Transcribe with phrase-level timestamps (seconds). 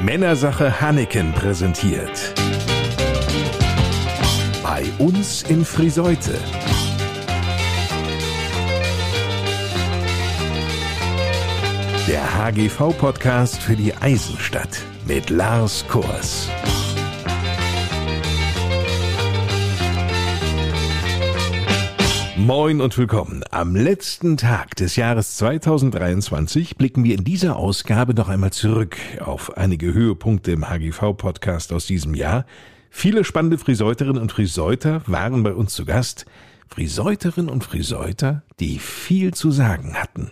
[0.00, 2.34] Männersache Hanneken präsentiert.
[4.62, 6.38] Bei uns in Friseute.
[12.08, 16.48] Der HGV-Podcast für die Eisenstadt mit Lars Kors.
[22.46, 23.44] Moin und willkommen.
[23.50, 29.58] Am letzten Tag des Jahres 2023 blicken wir in dieser Ausgabe noch einmal zurück auf
[29.58, 32.46] einige Höhepunkte im HGV-Podcast aus diesem Jahr.
[32.88, 36.24] Viele spannende Friseuterinnen und Friseuter waren bei uns zu Gast.
[36.66, 40.30] Friseuterinnen und Friseuter, die viel zu sagen hatten.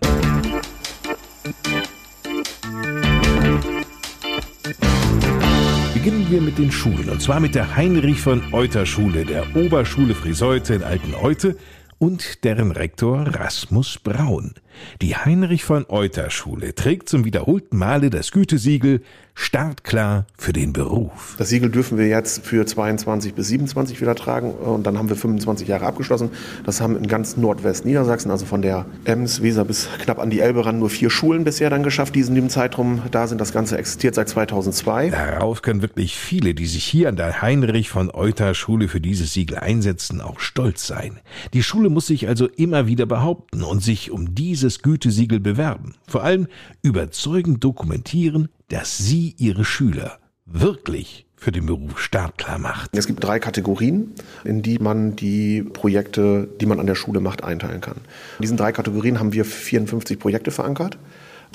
[5.93, 10.15] Beginnen wir mit den Schulen, und zwar mit der Heinrich von Euter Schule, der Oberschule
[10.15, 11.59] Friseute in Alteneute
[11.99, 14.55] und deren Rektor Rasmus Braun.
[15.03, 19.03] Die Heinrich von Euter Schule trägt zum wiederholten Male das Gütesiegel
[19.39, 21.37] startklar für den Beruf.
[21.39, 25.15] Das Siegel dürfen wir jetzt für 22 bis 27 wieder tragen und dann haben wir
[25.15, 26.31] 25 Jahre abgeschlossen.
[26.67, 30.67] Das haben in ganz Nordwest-Niedersachsen, also von der Ems, Weser bis knapp an die Elbe
[30.67, 33.41] ran, nur vier Schulen bisher dann geschafft, die in diesem Zeitraum da sind.
[33.41, 35.11] Das Ganze existiert seit 2002.
[35.11, 39.33] Darauf können wirklich viele, die sich hier an der Heinrich von Euter Schule für dieses
[39.35, 41.21] Siegel einsetzen, auch stolz sein.
[41.53, 44.35] Die Schule muss sich also immer wieder behaupten und sich um
[44.69, 45.95] dieses Gütesiegel bewerben.
[46.07, 46.47] Vor allem
[46.83, 52.91] überzeugend dokumentieren, dass sie ihre Schüler wirklich für den Beruf startklar macht.
[52.97, 54.13] Es gibt drei Kategorien,
[54.45, 57.97] in die man die Projekte, die man an der Schule macht, einteilen kann.
[58.39, 60.99] In diesen drei Kategorien haben wir 54 Projekte verankert.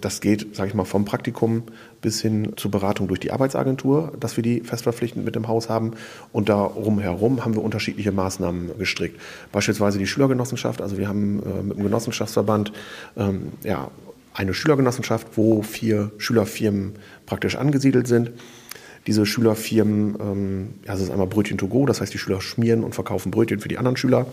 [0.01, 1.63] Das geht, sage ich mal, vom Praktikum
[2.01, 5.91] bis hin zur Beratung durch die Arbeitsagentur, dass wir die festverpflichtend mit im Haus haben.
[6.31, 9.19] Und darum herum haben wir unterschiedliche Maßnahmen gestrickt.
[9.51, 10.81] Beispielsweise die Schülergenossenschaft.
[10.81, 12.73] Also wir haben äh, mit dem Genossenschaftsverband
[13.15, 13.89] ähm, ja,
[14.33, 16.93] eine Schülergenossenschaft, wo vier Schülerfirmen
[17.25, 18.31] praktisch angesiedelt sind.
[19.05, 22.83] Diese Schülerfirmen, ähm, ja, das ist einmal Brötchen to go, das heißt, die Schüler schmieren
[22.83, 24.27] und verkaufen Brötchen für die anderen Schüler.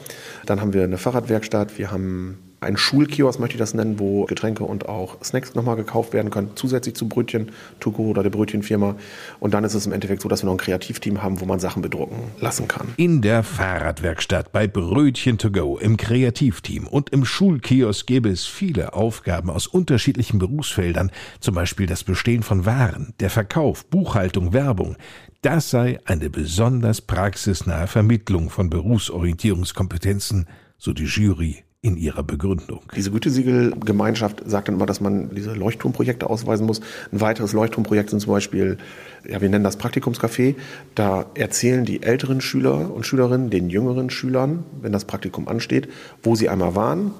[0.46, 4.64] Dann haben wir eine Fahrradwerkstatt, wir haben ein Schulkiosk, möchte ich das nennen, wo Getränke
[4.64, 8.96] und auch Snacks nochmal gekauft werden können, zusätzlich zu Brötchen to go oder der Brötchenfirma.
[9.40, 11.58] Und dann ist es im Endeffekt so, dass wir noch ein Kreativteam haben, wo man
[11.58, 12.88] Sachen bedrucken lassen kann.
[12.96, 18.92] In der Fahrradwerkstatt, bei Brötchen to go, im Kreativteam und im Schulkiosk gäbe es viele
[18.92, 21.10] Aufgaben aus unterschiedlichen Berufsfeldern,
[21.40, 24.96] zum Beispiel das Bestehen von Waren, der Verkauf, Buchhaltung, Werbung.
[25.40, 30.46] Das sei eine besonders praxisnahe Vermittlung von Berufsorientierungskompetenzen,
[30.76, 32.80] so die Jury in ihrer Begründung.
[32.94, 36.80] Diese Gütesiegelgemeinschaft sagt dann immer, dass man diese Leuchtturmprojekte ausweisen muss.
[37.10, 38.76] Ein weiteres Leuchtturmprojekt sind zum Beispiel,
[39.26, 40.56] ja, wir nennen das Praktikumscafé.
[40.94, 45.88] Da erzählen die älteren Schüler und Schülerinnen den jüngeren Schülern, wenn das Praktikum ansteht,
[46.22, 47.12] wo sie einmal waren,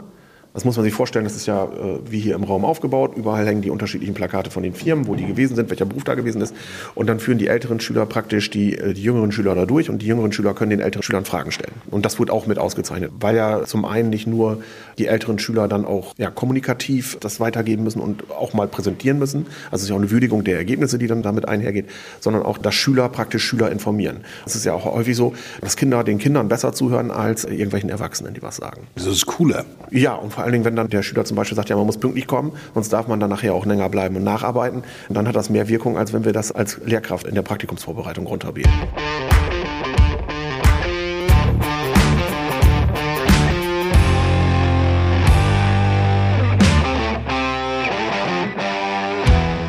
[0.53, 3.13] das muss man sich vorstellen, das ist ja äh, wie hier im Raum aufgebaut.
[3.17, 6.15] Überall hängen die unterschiedlichen Plakate von den Firmen, wo die gewesen sind, welcher Beruf da
[6.15, 6.55] gewesen ist.
[6.95, 10.03] Und dann führen die älteren Schüler praktisch die, äh, die jüngeren Schüler da durch und
[10.03, 11.75] die jüngeren Schüler können den älteren Schülern Fragen stellen.
[11.91, 14.63] Und das wird auch mit ausgezeichnet, weil ja zum einen nicht nur
[14.99, 19.47] die älteren Schüler dann auch ja, kommunikativ das weitergeben müssen und auch mal präsentieren müssen.
[19.67, 21.87] Also es ist ja auch eine Würdigung der Ergebnisse, die dann damit einhergeht,
[22.19, 24.19] sondern auch, dass Schüler praktisch Schüler informieren.
[24.47, 28.35] Es ist ja auch häufig so, dass Kinder den Kindern besser zuhören als irgendwelchen Erwachsenen,
[28.35, 28.83] die was sagen.
[28.97, 29.65] Das ist cooler.
[29.91, 31.99] Ja, und vor allen Dingen, wenn dann der Schüler zum Beispiel sagt, ja, man muss
[31.99, 34.85] pünktlich kommen, sonst darf man dann nachher auch länger bleiben und nacharbeiten.
[35.07, 38.27] Und dann hat das mehr Wirkung, als wenn wir das als Lehrkraft in der Praktikumsvorbereitung
[38.27, 38.73] runterbeten.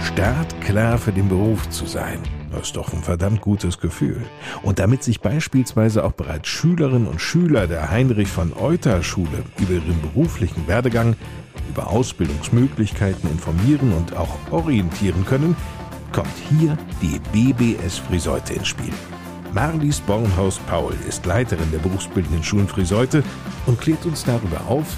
[0.06, 2.20] Startklar für den Beruf zu sein.
[2.52, 4.22] Das ist doch ein verdammt gutes Gefühl.
[4.62, 9.74] Und damit sich beispielsweise auch bereits Schülerinnen und Schüler der Heinrich von Euter Schule über
[9.74, 11.16] ihren beruflichen Werdegang,
[11.70, 15.56] über Ausbildungsmöglichkeiten informieren und auch orientieren können,
[16.12, 18.94] kommt hier die BBS Friseute ins Spiel.
[19.54, 23.24] Marlies Bornhaus-Paul ist Leiterin der berufsbildenden Schulen Friseute
[23.66, 24.98] und klärt uns darüber auf,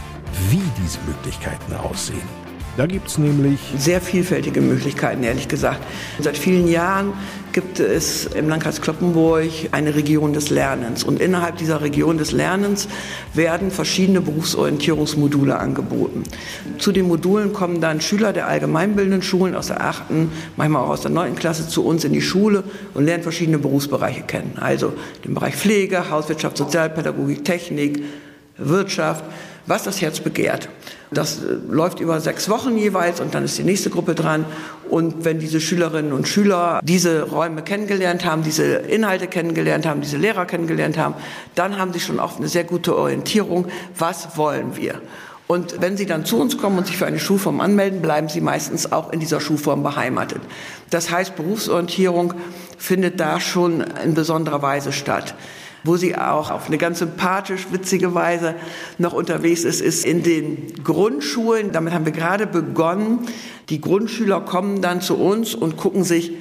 [0.50, 2.43] wie diese Möglichkeiten aussehen.
[2.76, 5.82] Da gibt es nämlich sehr vielfältige Möglichkeiten, ehrlich gesagt.
[6.20, 7.14] Seit vielen Jahren
[7.52, 11.04] gibt es im Landkreis Kloppenburg eine Region des Lernens.
[11.04, 12.88] Und innerhalb dieser Region des Lernens
[13.36, 16.24] werden verschiedene Berufsorientierungsmodule angeboten.
[16.80, 21.02] Zu den Modulen kommen dann Schüler der allgemeinbildenden Schulen aus der achten, manchmal auch aus
[21.02, 22.64] der neunten Klasse zu uns in die Schule
[22.96, 24.54] und lernen verschiedene Berufsbereiche kennen.
[24.60, 24.94] Also
[25.24, 28.04] den Bereich Pflege, Hauswirtschaft, Sozialpädagogik, Technik,
[28.58, 29.24] Wirtschaft
[29.66, 30.70] was das Herz begehrt.
[31.12, 34.46] Das äh, läuft über sechs Wochen jeweils und dann ist die nächste Gruppe dran.
[34.90, 40.18] Und wenn diese Schülerinnen und Schüler diese Räume kennengelernt haben, diese Inhalte kennengelernt haben, diese
[40.18, 41.16] Lehrer kennengelernt haben,
[41.56, 43.68] dann haben sie schon oft eine sehr gute Orientierung,
[43.98, 45.02] was wollen wir.
[45.48, 48.42] Und wenn sie dann zu uns kommen und sich für eine Schulform anmelden, bleiben sie
[48.42, 50.42] meistens auch in dieser Schulform beheimatet.
[50.90, 52.34] Das heißt, Berufsorientierung
[52.78, 55.36] findet da schon in besonderer Weise statt.
[55.84, 58.56] Wo sie auch auf eine ganz sympathisch, witzige Weise
[58.98, 61.72] noch unterwegs ist, ist in den Grundschulen.
[61.74, 63.28] Damit haben wir gerade begonnen.
[63.70, 66.32] Die Grundschüler kommen dann zu uns und gucken sich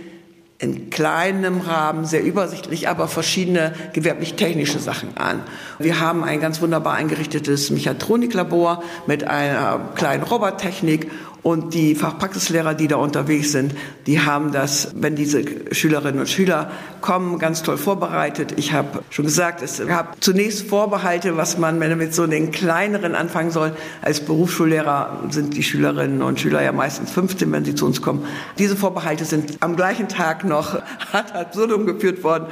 [0.62, 5.42] in kleinem Rahmen, sehr übersichtlich, aber verschiedene gewerblich-technische Sachen an.
[5.80, 11.10] Wir haben ein ganz wunderbar eingerichtetes Mechatroniklabor mit einer kleinen Robottechnik
[11.42, 13.74] und die Fachpraxislehrer, die da unterwegs sind,
[14.06, 15.42] die haben das, wenn diese
[15.74, 18.54] Schülerinnen und Schüler kommen, ganz toll vorbereitet.
[18.58, 23.50] Ich habe schon gesagt, es gab zunächst Vorbehalte, was man, mit so den kleineren anfangen
[23.50, 23.72] soll.
[24.02, 28.24] Als Berufsschullehrer sind die Schülerinnen und Schüler ja meistens 15, wenn sie zu uns kommen.
[28.58, 30.74] Diese Vorbehalte sind am gleichen Tag noch
[31.12, 32.46] ad absurdum geführt worden.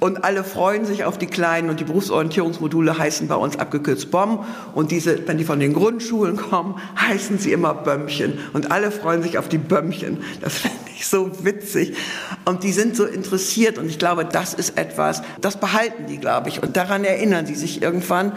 [0.00, 4.44] Und alle freuen sich auf die Kleinen und die Berufsorientierungsmodule heißen bei uns abgekürzt BOM.
[4.74, 9.22] Und diese, wenn die von den Grundschulen kommen, heißen sie immer Bömmchen und alle freuen
[9.22, 10.18] sich auf die Bömmchen.
[10.40, 11.94] Das finde ich so witzig.
[12.44, 16.48] Und die sind so interessiert und ich glaube, das ist etwas, das behalten die, glaube
[16.48, 16.62] ich.
[16.62, 18.32] Und daran erinnern sie sich irgendwann.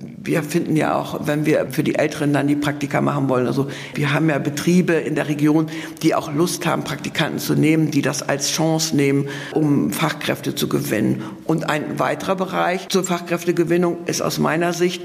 [0.00, 3.68] Wir finden ja auch, wenn wir für die Älteren dann die Praktika machen wollen, also
[3.94, 5.68] wir haben ja Betriebe in der Region,
[6.02, 10.68] die auch Lust haben, Praktikanten zu nehmen, die das als Chance nehmen, um Fachkräfte zu
[10.68, 11.22] gewinnen.
[11.44, 15.02] Und ein weiterer Bereich zur Fachkräftegewinnung ist aus meiner Sicht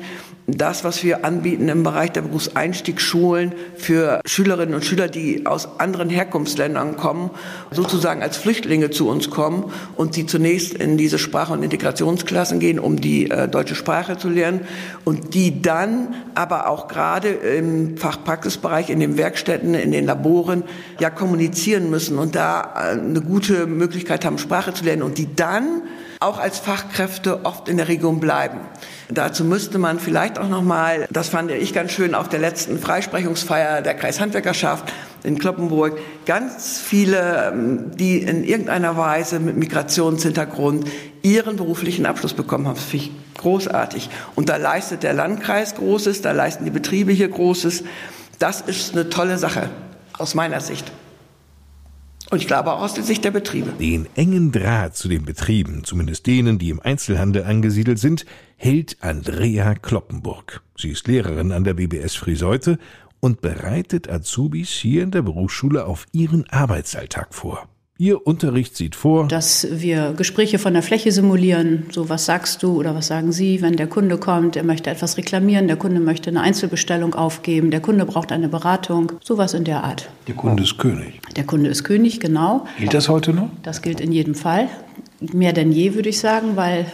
[0.47, 6.09] das, was wir anbieten im Bereich der Berufseinstiegsschulen für Schülerinnen und Schüler, die aus anderen
[6.09, 7.31] Herkunftsländern kommen,
[7.69, 12.79] sozusagen als Flüchtlinge zu uns kommen und die zunächst in diese Sprach- und Integrationsklassen gehen,
[12.79, 14.61] um die äh, deutsche Sprache zu lernen
[15.03, 20.63] und die dann aber auch gerade im Fachpraxisbereich, in den Werkstätten, in den Laboren
[21.01, 25.27] ja kommunizieren müssen und da äh, eine gute Möglichkeit haben, Sprache zu lernen und die
[25.35, 25.81] dann
[26.19, 28.59] auch als Fachkräfte oft in der Region bleiben.
[29.09, 32.79] Dazu müsste man vielleicht auch noch mal, das fand ich ganz schön auf der letzten
[32.79, 34.91] Freisprechungsfeier der Kreishandwerkerschaft
[35.23, 40.87] in Kloppenburg, ganz viele, ähm, die in irgendeiner Weise mit Migrationshintergrund
[41.21, 42.77] ihren beruflichen Abschluss bekommen haben.
[42.77, 44.09] Finde ich großartig.
[44.35, 47.83] Und da leistet der Landkreis Großes, da leisten die Betriebe hier Großes.
[48.39, 49.69] Das ist eine tolle Sache
[50.17, 50.91] aus meiner Sicht.
[52.29, 53.71] Und ich glaube auch aus der Sicht der Betriebe.
[53.71, 58.25] Den engen Draht zu den Betrieben, zumindest denen, die im Einzelhandel angesiedelt sind,
[58.57, 60.61] hält Andrea Kloppenburg.
[60.75, 62.79] Sie ist Lehrerin an der BBS Friseute
[63.21, 67.69] und bereitet Azubis hier in der Berufsschule auf ihren Arbeitsalltag vor.
[67.99, 71.87] Ihr Unterricht sieht vor, dass wir Gespräche von der Fläche simulieren.
[71.89, 75.17] So, was sagst du oder was sagen Sie, wenn der Kunde kommt, er möchte etwas
[75.17, 79.83] reklamieren, der Kunde möchte eine Einzelbestellung aufgeben, der Kunde braucht eine Beratung, sowas in der
[79.83, 80.09] Art.
[80.27, 81.19] Der Kunde ist König.
[81.35, 82.67] Der Kunde ist König, genau.
[82.77, 83.49] Gilt das heute noch?
[83.63, 84.69] Das gilt in jedem Fall.
[85.19, 86.85] Mehr denn je, würde ich sagen, weil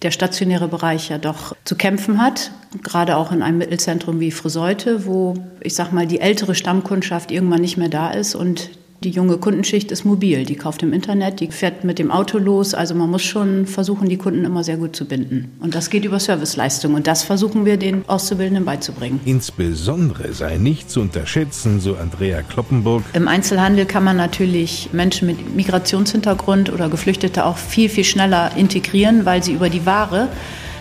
[0.00, 2.50] der stationäre Bereich ja doch zu kämpfen hat,
[2.82, 7.60] gerade auch in einem Mittelzentrum wie Friseute, wo ich sag mal die ältere Stammkundschaft irgendwann
[7.60, 8.70] nicht mehr da ist und
[9.02, 12.74] die junge Kundenschicht ist mobil, die kauft im Internet, die fährt mit dem Auto los.
[12.74, 15.52] Also man muss schon versuchen, die Kunden immer sehr gut zu binden.
[15.60, 16.96] Und das geht über Serviceleistungen.
[16.96, 19.20] Und das versuchen wir den Auszubildenden beizubringen.
[19.24, 23.02] Insbesondere sei nicht zu unterschätzen, so Andrea Kloppenburg.
[23.12, 29.26] Im Einzelhandel kann man natürlich Menschen mit Migrationshintergrund oder Geflüchtete auch viel, viel schneller integrieren,
[29.26, 30.28] weil sie über die Ware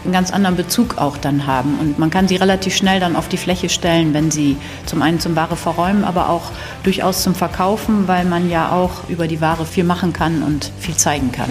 [0.05, 1.77] einen ganz anderen Bezug auch dann haben.
[1.79, 5.19] Und man kann sie relativ schnell dann auf die Fläche stellen, wenn sie zum einen
[5.19, 6.51] zum Ware verräumen, aber auch
[6.83, 10.95] durchaus zum Verkaufen, weil man ja auch über die Ware viel machen kann und viel
[10.95, 11.49] zeigen kann.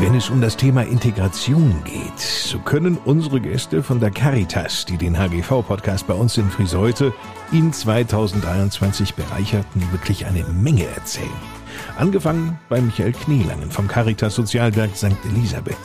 [0.00, 4.96] Wenn es um das Thema Integration geht, so können unsere Gäste von der Caritas, die
[4.96, 7.12] den HGV-Podcast bei uns in Friseute
[7.52, 11.28] in 2023 bereicherten, wirklich eine Menge erzählen.
[11.98, 15.16] Angefangen bei Michael Knielangen vom Caritas Sozialwerk St.
[15.34, 15.76] Elisabeth.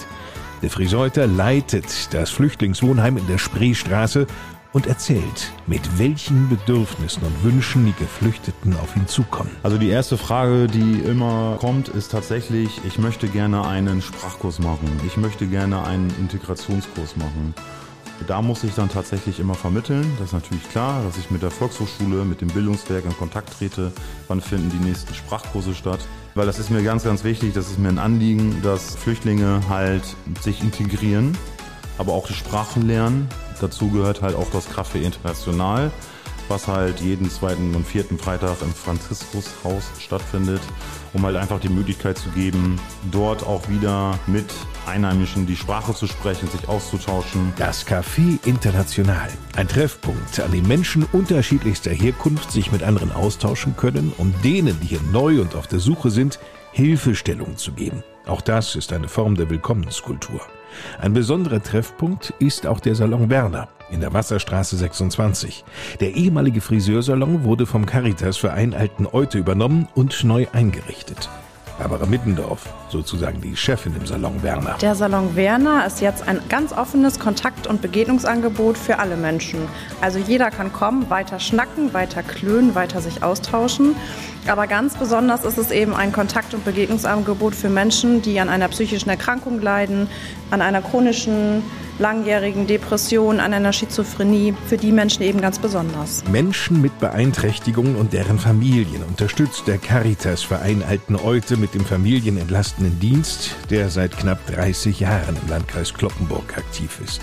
[0.62, 4.28] Der Friseuter leitet das Flüchtlingswohnheim in der Spreestraße
[4.76, 9.50] und erzählt, mit welchen Bedürfnissen und Wünschen die Geflüchteten auf ihn zukommen.
[9.64, 14.90] Also die erste Frage, die immer kommt, ist tatsächlich, ich möchte gerne einen Sprachkurs machen.
[15.08, 17.56] Ich möchte gerne einen Integrationskurs machen.
[18.28, 20.06] Da muss ich dann tatsächlich immer vermitteln.
[20.20, 23.94] Das ist natürlich klar, dass ich mit der Volkshochschule, mit dem Bildungswerk in Kontakt trete.
[24.28, 26.00] Wann finden die nächsten Sprachkurse statt?
[26.34, 27.54] Weil das ist mir ganz, ganz wichtig.
[27.54, 30.04] Das ist mir ein Anliegen, dass Flüchtlinge halt
[30.42, 31.38] sich integrieren,
[31.98, 33.28] aber auch die Sprachen lernen.
[33.62, 35.92] Dazu gehört halt auch das Café International.
[36.48, 40.62] was halt jeden zweiten und vierten Freitag im Franziskushaus stattfindet,
[41.14, 42.80] um halt einfach die Möglichkeit zu geben,
[43.12, 44.46] dort auch wieder mit
[44.86, 47.54] Einheimischen die Sprache zu sprechen, sich auszutauschen.
[47.58, 49.30] Das Café International.
[49.56, 54.88] Ein Treffpunkt, an dem Menschen unterschiedlichster Herkunft sich mit anderen austauschen können, um denen, die
[54.88, 56.40] hier neu und auf der Suche sind,
[56.76, 58.04] Hilfestellung zu geben.
[58.26, 60.42] Auch das ist eine Form der Willkommenskultur.
[61.00, 65.64] Ein besonderer Treffpunkt ist auch der Salon Werner in der Wasserstraße 26.
[66.02, 71.30] Der ehemalige Friseursalon wurde vom Caritas-Verein Alten Eute übernommen und neu eingerichtet.
[71.78, 74.78] Barbara Mittendorf, sozusagen die Chefin im Salon Werner.
[74.82, 79.60] Der Salon Werner ist jetzt ein ganz offenes Kontakt- und Begegnungsangebot für alle Menschen.
[80.00, 83.96] Also jeder kann kommen, weiter schnacken, weiter klönen, weiter sich austauschen.
[84.48, 88.70] Aber ganz besonders ist es eben ein Kontakt- und Begegnungsangebot für Menschen, die an einer
[88.70, 90.08] psychischen Erkrankung leiden,
[90.52, 91.64] an einer chronischen
[92.00, 96.24] langjährigen Depression, an einer Schizophrenie, für die Menschen eben ganz besonders.
[96.30, 103.56] Menschen mit Beeinträchtigungen und deren Familien unterstützt der Caritas-Verein Alten Eute mit dem familienentlastenden Dienst,
[103.70, 107.22] der seit knapp 30 Jahren im Landkreis Kloppenburg aktiv ist.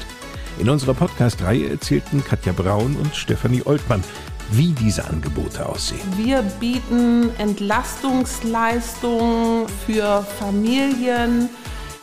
[0.59, 4.02] In unserer Podcast-Reihe erzählten Katja Braun und Stefanie Oltmann,
[4.50, 6.00] wie diese Angebote aussehen.
[6.17, 11.49] Wir bieten Entlastungsleistungen für Familien,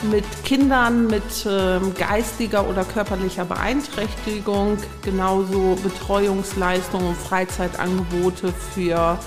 [0.04, 9.20] mit Kindern mit äh, geistiger oder körperlicher Beeinträchtigung, genauso Betreuungsleistungen und Freizeitangebote für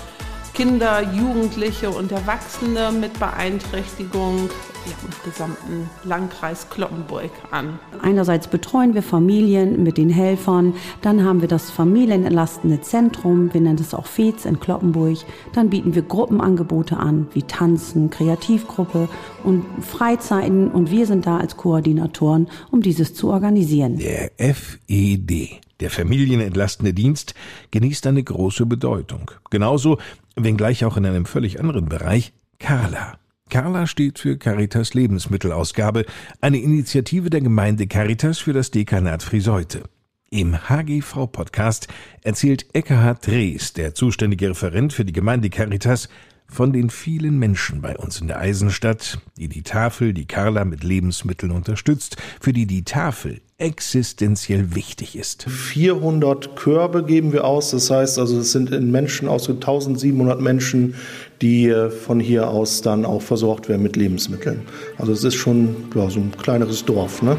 [0.53, 4.49] Kinder, Jugendliche und Erwachsene mit Beeinträchtigung
[4.85, 7.79] im gesamten Landkreis Kloppenburg an.
[8.01, 13.79] Einerseits betreuen wir Familien mit den Helfern, dann haben wir das familienentlastende Zentrum, wir nennen
[13.79, 15.17] es auch FEZ in Kloppenburg,
[15.53, 19.09] dann bieten wir Gruppenangebote an, wie Tanzen, Kreativgruppe
[19.43, 23.97] und Freizeiten und wir sind da als Koordinatoren, um dieses zu organisieren.
[23.97, 25.61] Der FED.
[25.79, 27.33] Der familienentlastende Dienst
[27.71, 29.31] genießt eine große Bedeutung.
[29.49, 29.97] Genauso
[30.35, 33.17] wenngleich auch in einem völlig anderen Bereich, Carla.
[33.49, 36.05] Carla steht für Caritas Lebensmittelausgabe,
[36.41, 39.83] eine Initiative der Gemeinde Caritas für das Dekanat Friseute.
[40.31, 41.87] Im HGV-Podcast
[42.23, 46.09] erzählt Eckhard Drees, der zuständige Referent für die Gemeinde Caritas,
[46.47, 50.83] von den vielen Menschen bei uns in der Eisenstadt, die die Tafel, die Carla mit
[50.83, 55.43] Lebensmitteln unterstützt, für die die Tafel existenziell wichtig ist.
[55.43, 60.41] 400 Körbe geben wir aus, das heißt also, es sind in Menschen aus so 1700
[60.41, 60.95] Menschen,
[61.41, 64.63] die äh, von hier aus dann auch versorgt werden mit Lebensmitteln.
[64.97, 67.21] Also es ist schon ja, so ein kleineres Dorf.
[67.21, 67.37] Ne?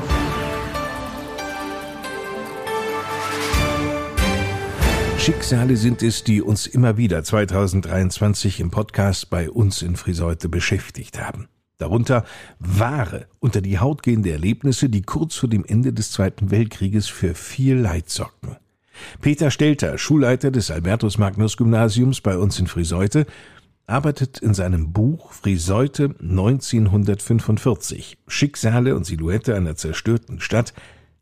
[5.19, 11.21] Schicksale sind es, die uns immer wieder 2023 im Podcast bei uns in Friseute beschäftigt
[11.21, 11.49] haben.
[11.79, 12.25] Darunter
[12.59, 17.35] wahre, unter die Haut gehende Erlebnisse, die kurz vor dem Ende des Zweiten Weltkrieges für
[17.35, 18.57] viel Leid sorgten.
[19.21, 23.27] Peter Stelter, Schulleiter des Albertus Magnus Gymnasiums bei uns in Friseute,
[23.87, 30.73] arbeitet in seinem Buch Friseute 1945 Schicksale und Silhouette einer zerstörten Stadt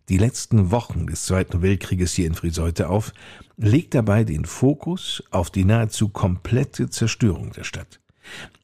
[0.08, 3.14] die letzten Wochen des Zweiten Weltkrieges hier in Friseute auf,
[3.56, 8.01] legt dabei den Fokus auf die nahezu komplette Zerstörung der Stadt.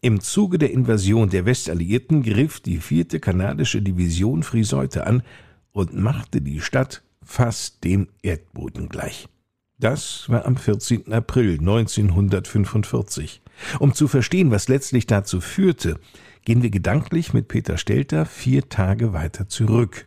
[0.01, 5.23] Im Zuge der Invasion der Westalliierten griff die vierte kanadische Division Friseute an
[5.73, 9.29] und machte die Stadt fast dem Erdboden gleich.
[9.79, 11.13] Das war am 14.
[11.13, 13.43] April 1945.
[13.79, 16.01] Um zu verstehen, was letztlich dazu führte,
[16.45, 20.07] gehen wir gedanklich mit Peter Stelter vier Tage weiter zurück.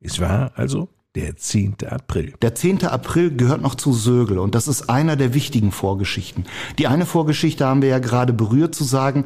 [0.00, 1.76] Es war also der 10.
[1.88, 2.34] April.
[2.42, 2.84] Der 10.
[2.84, 6.44] April gehört noch zu Sögel und das ist einer der wichtigen Vorgeschichten.
[6.78, 9.24] Die eine Vorgeschichte haben wir ja gerade berührt zu sagen,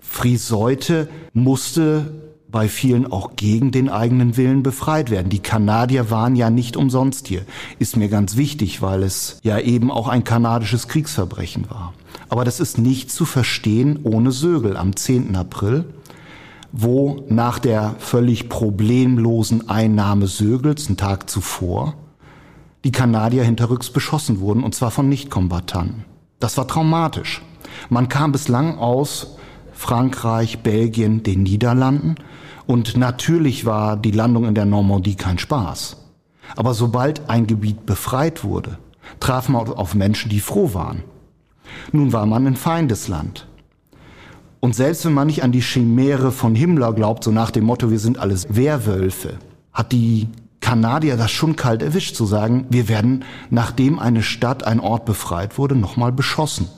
[0.00, 2.12] Friseute musste
[2.48, 5.28] bei vielen auch gegen den eigenen Willen befreit werden.
[5.28, 7.42] Die Kanadier waren ja nicht umsonst hier.
[7.80, 11.94] Ist mir ganz wichtig, weil es ja eben auch ein kanadisches Kriegsverbrechen war.
[12.28, 15.34] Aber das ist nicht zu verstehen ohne Sögel am 10.
[15.34, 15.84] April
[16.76, 21.94] wo nach der völlig problemlosen Einnahme Sögels, einen Tag zuvor,
[22.82, 26.04] die Kanadier hinterrücks beschossen wurden, und zwar von Nichtkombattanten.
[26.40, 27.42] Das war traumatisch.
[27.90, 29.36] Man kam bislang aus
[29.72, 32.16] Frankreich, Belgien, den Niederlanden,
[32.66, 35.98] und natürlich war die Landung in der Normandie kein Spaß.
[36.56, 38.78] Aber sobald ein Gebiet befreit wurde,
[39.20, 41.04] traf man auf Menschen, die froh waren.
[41.92, 43.46] Nun war man in Feindesland.
[44.64, 47.90] Und selbst wenn man nicht an die Chimäre von Himmler glaubt, so nach dem Motto,
[47.90, 49.34] wir sind alles Werwölfe,
[49.74, 50.28] hat die
[50.62, 55.58] Kanadier das schon kalt erwischt, zu sagen, wir werden, nachdem eine Stadt, ein Ort befreit
[55.58, 56.68] wurde, nochmal beschossen.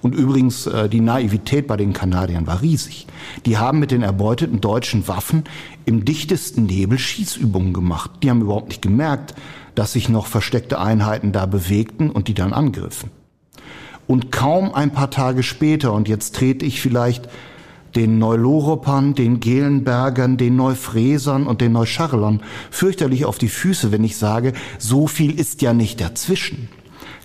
[0.00, 3.06] Und übrigens, äh, die Naivität bei den Kanadiern war riesig.
[3.44, 5.44] Die haben mit den erbeuteten deutschen Waffen
[5.84, 8.10] im dichtesten Nebel Schießübungen gemacht.
[8.22, 9.34] Die haben überhaupt nicht gemerkt,
[9.74, 13.10] dass sich noch versteckte Einheiten da bewegten und die dann angriffen.
[14.06, 17.28] Und kaum ein paar Tage später, und jetzt trete ich vielleicht
[17.96, 24.16] den Neuloropern, den Gelenbergern, den Neufräsern und den Neuscharlern fürchterlich auf die Füße, wenn ich
[24.16, 26.68] sage, so viel ist ja nicht dazwischen.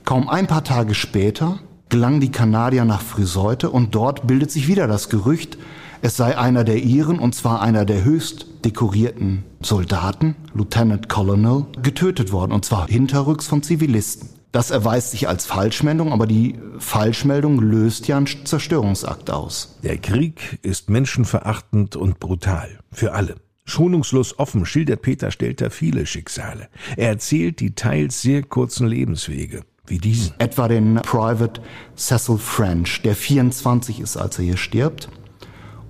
[0.06, 1.60] Kaum ein paar Tage später
[1.90, 5.58] gelangen die Kanadier nach Friseute und dort bildet sich wieder das Gerücht,
[6.02, 12.32] es sei einer der Iren, und zwar einer der höchst dekorierten Soldaten, Lieutenant Colonel, getötet
[12.32, 14.39] worden, und zwar hinterrücks von Zivilisten.
[14.52, 19.78] Das erweist sich als Falschmeldung, aber die Falschmeldung löst ja einen Zerstörungsakt aus.
[19.84, 22.80] Der Krieg ist menschenverachtend und brutal.
[22.92, 23.36] Für alle.
[23.66, 26.70] Schonungslos offen schildert Peter Stelter viele Schicksale.
[26.98, 30.34] Er erzählt die teils sehr kurzen Lebenswege, wie diesen.
[30.40, 31.62] Etwa den Private
[31.96, 35.10] Cecil French, der 24 ist, als er hier stirbt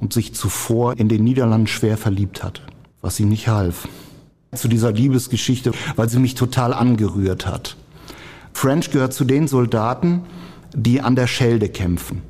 [0.01, 2.61] und sich zuvor in den Niederlanden schwer verliebt hat,
[3.01, 3.87] was ihm nicht half.
[4.53, 7.77] Zu dieser Liebesgeschichte, weil sie mich total angerührt hat.
[8.53, 10.23] French gehört zu den Soldaten,
[10.73, 12.21] die an der Schelde kämpfen.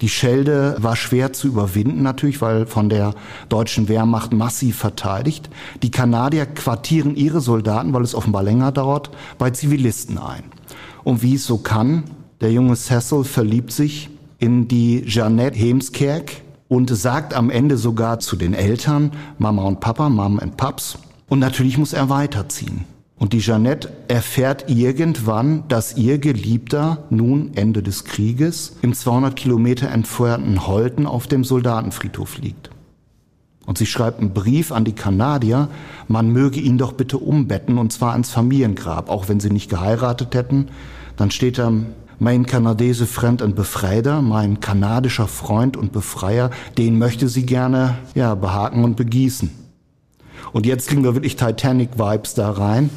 [0.00, 3.14] Die Schelde war schwer zu überwinden natürlich, weil von der
[3.48, 5.48] deutschen Wehrmacht massiv verteidigt.
[5.82, 10.44] Die Kanadier quartieren ihre Soldaten, weil es offenbar länger dauert, bei Zivilisten ein.
[11.02, 12.04] Und wie es so kann,
[12.42, 16.32] der junge Cecil verliebt sich in die Jeannette Hemskerk
[16.68, 20.98] und sagt am Ende sogar zu den Eltern, Mama und Papa, Mom and Paps.
[21.28, 22.84] Und natürlich muss er weiterziehen.
[23.18, 29.88] Und die Jeannette erfährt irgendwann, dass ihr Geliebter nun Ende des Krieges im 200 Kilometer
[29.90, 32.70] entfernten Holten auf dem Soldatenfriedhof liegt.
[33.64, 35.68] Und sie schreibt einen Brief an die Kanadier,
[36.08, 40.34] man möge ihn doch bitte umbetten und zwar ins Familiengrab, auch wenn sie nicht geheiratet
[40.34, 40.68] hätten.
[41.16, 41.72] Dann steht da,
[42.18, 48.34] mein kanadese Freund und Befreider, mein kanadischer Freund und Befreier, den möchte sie gerne, ja,
[48.34, 49.50] behaken und begießen.
[50.52, 52.88] Und jetzt kriegen wir wirklich Titanic-Vibes da rein.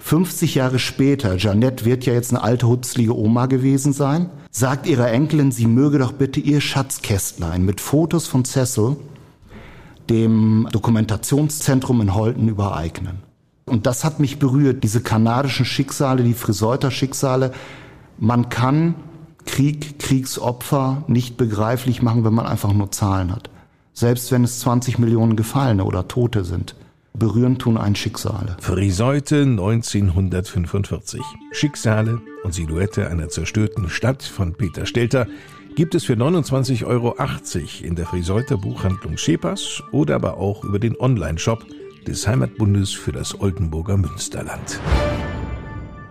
[0.00, 5.10] 50 Jahre später, Jeannette wird ja jetzt eine alte, hutzlige Oma gewesen sein, sagt ihrer
[5.10, 8.96] Enkelin, sie möge doch bitte ihr Schatzkästlein mit Fotos von Cecil
[10.08, 13.18] dem Dokumentationszentrum in Holten übereignen.
[13.66, 17.52] Und das hat mich berührt, diese kanadischen Schicksale, die Friseuter Schicksale.
[18.18, 18.96] Man kann
[19.44, 23.50] Krieg, Kriegsopfer nicht begreiflich machen, wenn man einfach nur Zahlen hat.
[23.92, 26.74] Selbst wenn es 20 Millionen Gefallene oder Tote sind
[27.14, 28.56] berühren tun ein Schicksale.
[28.60, 31.20] Friseute 1945.
[31.52, 35.26] Schicksale und Silhouette einer zerstörten Stadt von Peter Stelter
[35.76, 37.16] gibt es für 29,80 Euro
[37.82, 41.64] in der Friseuter Buchhandlung Schepers oder aber auch über den Online-Shop
[42.06, 44.80] des Heimatbundes für das Oldenburger Münsterland.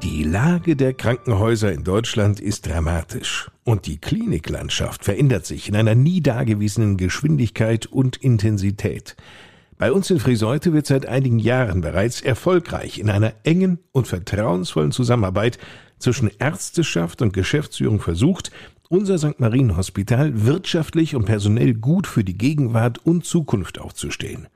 [0.01, 5.93] Die Lage der Krankenhäuser in Deutschland ist dramatisch und die Kliniklandschaft verändert sich in einer
[5.93, 9.17] nie dagewesenen Geschwindigkeit und Intensität.
[9.79, 14.91] Bei uns in Friseute wird seit einigen Jahren bereits erfolgreich in einer engen und vertrauensvollen
[14.91, 15.57] Zusammenarbeit
[15.99, 18.51] zwischen Ärzteschaft und Geschäftsführung versucht,
[18.89, 19.39] unser St.
[19.39, 24.49] Marien Hospital wirtschaftlich und personell gut für die Gegenwart und Zukunft aufzustehen.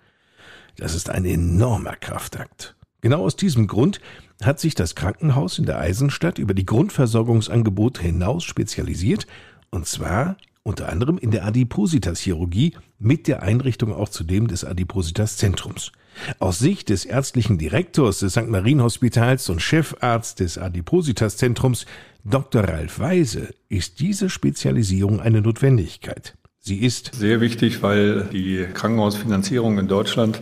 [0.76, 2.76] Das ist ein enormer Kraftakt.
[3.00, 4.02] Genau aus diesem Grund
[4.44, 9.26] hat sich das Krankenhaus in der Eisenstadt über die Grundversorgungsangebote hinaus spezialisiert,
[9.70, 15.92] und zwar unter anderem in der Adipositas-Chirurgie mit der Einrichtung auch zudem des Adipositas-Zentrums.
[16.40, 18.48] Aus Sicht des ärztlichen Direktors des St.
[18.48, 21.86] Marien Hospitals und Chefarzt des Adipositas-Zentrums,
[22.24, 22.64] Dr.
[22.64, 26.36] Ralf Weise, ist diese Spezialisierung eine Notwendigkeit.
[26.66, 30.40] Sie ist sehr wichtig, weil die Krankenhausfinanzierung in Deutschland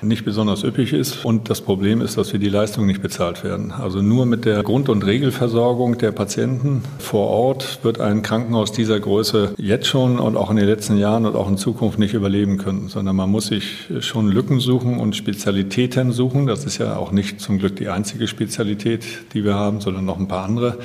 [0.00, 3.72] nicht besonders üppig ist und das Problem ist, dass wir die Leistungen nicht bezahlt werden.
[3.72, 9.00] Also nur mit der Grund- und Regelversorgung der Patienten vor Ort wird ein Krankenhaus dieser
[9.00, 12.58] Größe jetzt schon und auch in den letzten Jahren und auch in Zukunft nicht überleben
[12.58, 16.46] können, sondern man muss sich schon Lücken suchen und Spezialitäten suchen.
[16.46, 20.20] Das ist ja auch nicht zum Glück die einzige Spezialität, die wir haben, sondern noch
[20.20, 20.78] ein paar andere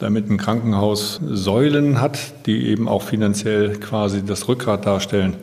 [0.00, 5.36] damit ein Krankenhaus Säulen hat, die eben auch finanziell quasi das Rückgrat darstellen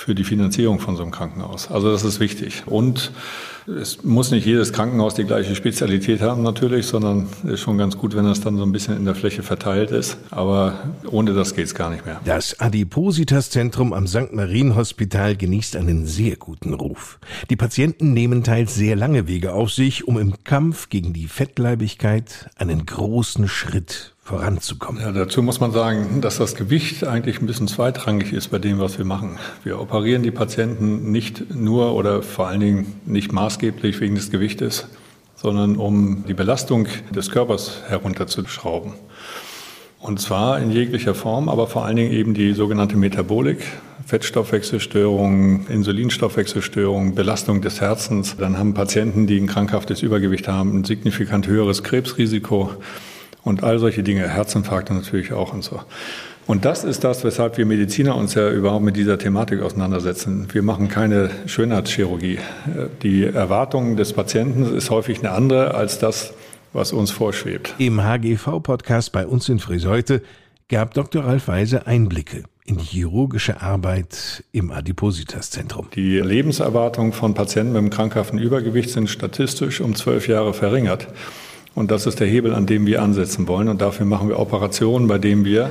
[0.00, 1.70] für die Finanzierung von so einem Krankenhaus.
[1.70, 2.62] Also das ist wichtig.
[2.64, 3.12] Und
[3.66, 8.16] es muss nicht jedes Krankenhaus die gleiche Spezialität haben natürlich, sondern ist schon ganz gut,
[8.16, 10.16] wenn das dann so ein bisschen in der Fläche verteilt ist.
[10.30, 12.18] Aber ohne das geht es gar nicht mehr.
[12.24, 14.32] Das Adipositas-Zentrum am St.
[14.32, 17.18] Marien Hospital genießt einen sehr guten Ruf.
[17.50, 22.48] Die Patienten nehmen teils sehr lange Wege auf sich, um im Kampf gegen die Fettleibigkeit
[22.56, 25.02] einen großen Schritt voranzukommen.
[25.02, 28.78] Ja, dazu muss man sagen, dass das Gewicht eigentlich ein bisschen zweitrangig ist bei dem,
[28.78, 29.38] was wir machen.
[29.64, 34.86] Wir operieren die Patienten nicht nur oder vor allen Dingen nicht maßgeblich wegen des Gewichtes,
[35.34, 38.92] sondern um die Belastung des Körpers herunterzuschrauben.
[39.98, 43.64] Und zwar in jeglicher Form, aber vor allen Dingen eben die sogenannte Metabolik,
[44.06, 48.36] Fettstoffwechselstörungen, Insulinstoffwechselstörungen, Belastung des Herzens.
[48.38, 52.70] Dann haben Patienten, die ein krankhaftes Übergewicht haben, ein signifikant höheres Krebsrisiko
[53.42, 55.80] und all solche Dinge, Herzinfarkte natürlich auch und so.
[56.46, 60.48] Und das ist das, weshalb wir Mediziner uns ja überhaupt mit dieser Thematik auseinandersetzen.
[60.52, 62.38] Wir machen keine Schönheitschirurgie.
[63.02, 66.34] Die Erwartung des Patienten ist häufig eine andere als das,
[66.72, 67.74] was uns vorschwebt.
[67.78, 70.22] Im HGV-Podcast bei uns in Friseute
[70.68, 71.24] gab Dr.
[71.24, 75.88] Ralf Weise Einblicke in die chirurgische Arbeit im Adipositas-Zentrum.
[75.94, 81.08] Die Lebenserwartung von Patienten mit einem krankhaften Übergewicht sind statistisch um zwölf Jahre verringert.
[81.74, 83.68] Und das ist der Hebel, an dem wir ansetzen wollen.
[83.68, 85.70] Und dafür machen wir Operationen, bei denen wir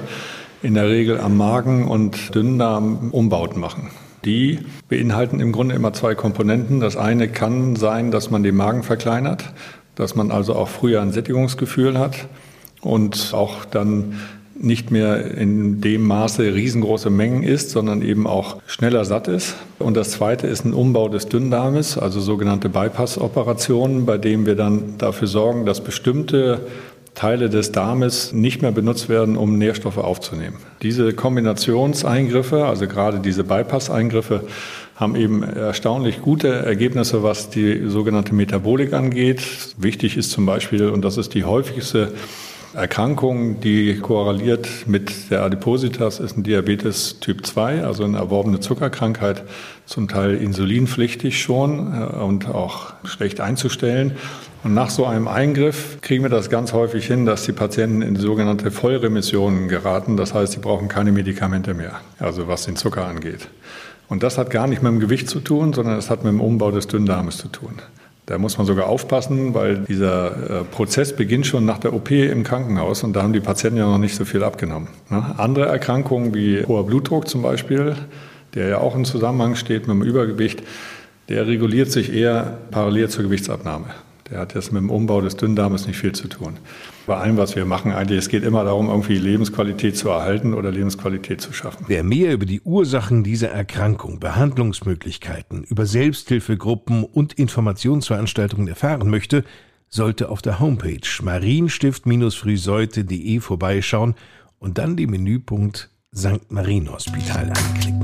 [0.62, 3.92] in der Regel am Magen und Dünndarm Umbauten machen.
[4.26, 4.60] Die
[4.90, 6.80] beinhalten im Grunde immer zwei Komponenten.
[6.80, 9.54] Das eine kann sein, dass man den Magen verkleinert,
[9.96, 12.28] dass man also auch früher ein Sättigungsgefühl hat
[12.82, 14.20] und auch dann
[14.62, 19.56] nicht mehr in dem Maße riesengroße Mengen isst, sondern eben auch schneller satt ist.
[19.80, 24.98] Und das zweite ist ein Umbau des Dünndarmes, also sogenannte Bypass-Operationen, bei denen wir dann
[24.98, 26.60] dafür sorgen, dass bestimmte
[27.16, 30.58] Teile des Darmes nicht mehr benutzt werden, um Nährstoffe aufzunehmen.
[30.82, 34.44] Diese Kombinationseingriffe, also gerade diese Bypass-Eingriffe,
[34.96, 39.42] haben eben erstaunlich gute Ergebnisse, was die sogenannte Metabolik angeht.
[39.78, 42.12] Wichtig ist zum Beispiel, und das ist die häufigste
[42.76, 49.44] Erkrankung, die korreliert mit der Adipositas, ist ein Diabetes Typ 2, also eine erworbene Zuckerkrankheit,
[49.88, 54.18] zum Teil insulinpflichtig schon äh, und auch schlecht einzustellen.
[54.64, 58.16] Und nach so einem Eingriff kriegen wir das ganz häufig hin, dass die Patienten in
[58.18, 60.16] sogenannte Vollremissionen geraten.
[60.16, 63.48] Das heißt, sie brauchen keine Medikamente mehr, also was den Zucker angeht.
[64.10, 66.42] Und das hat gar nicht mit dem Gewicht zu tun, sondern es hat mit dem
[66.42, 67.80] Umbau des Dünndarmes zu tun.
[68.30, 72.44] Da muss man sogar aufpassen, weil dieser äh, Prozess beginnt schon nach der OP im
[72.44, 74.88] Krankenhaus und da haben die Patienten ja noch nicht so viel abgenommen.
[75.10, 75.34] Ne?
[75.40, 77.96] Andere Erkrankungen wie hoher Blutdruck zum Beispiel,
[78.54, 80.62] der ja auch im Zusammenhang steht mit dem Übergewicht,
[81.28, 83.88] der reguliert sich eher parallel zur Gewichtsabnahme.
[84.30, 86.58] Der hat jetzt mit dem Umbau des Dünndarmes nicht viel zu tun.
[87.10, 90.70] Bei allem, was wir machen, eigentlich, es geht immer darum, irgendwie Lebensqualität zu erhalten oder
[90.70, 91.86] Lebensqualität zu schaffen.
[91.88, 99.44] Wer mehr über die Ursachen dieser Erkrankung, Behandlungsmöglichkeiten, über Selbsthilfegruppen und Informationsveranstaltungen erfahren möchte,
[99.88, 104.14] sollte auf der Homepage marienstift-friseute.de vorbeischauen
[104.60, 106.52] und dann den Menüpunkt St.
[106.52, 108.04] Marien Hospital anklicken.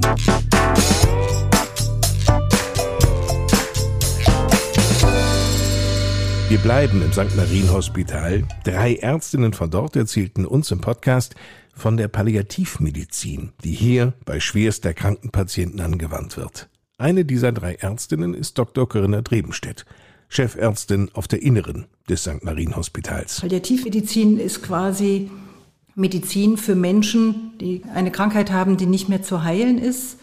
[6.66, 7.38] Bleiben im St.
[7.38, 8.44] Marien Hospital.
[8.64, 11.36] Drei Ärztinnen von dort erzählten uns im Podcast
[11.76, 16.68] von der Palliativmedizin, die hier bei schwerst erkrankten Patienten angewandt wird.
[16.98, 18.90] Eine dieser drei Ärztinnen ist Dr.
[18.90, 19.86] Corinna Drebenstedt,
[20.28, 22.44] Chefärztin auf der Inneren des St.
[22.44, 23.42] Marien Hospitals.
[23.42, 25.30] Palliativmedizin ist quasi
[25.94, 30.18] Medizin für Menschen, die eine Krankheit haben, die nicht mehr zu heilen ist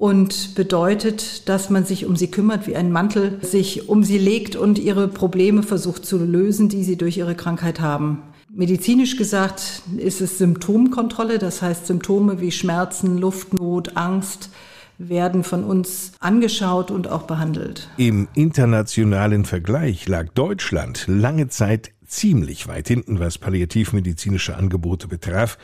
[0.00, 4.56] und bedeutet, dass man sich um sie kümmert, wie ein Mantel sich um sie legt
[4.56, 8.22] und ihre Probleme versucht zu lösen, die sie durch ihre Krankheit haben.
[8.50, 14.48] Medizinisch gesagt ist es Symptomkontrolle, das heißt Symptome wie Schmerzen, Luftnot, Angst
[14.96, 17.90] werden von uns angeschaut und auch behandelt.
[17.98, 25.58] Im internationalen Vergleich lag Deutschland lange Zeit ziemlich weit hinten, was palliativmedizinische Angebote betraf.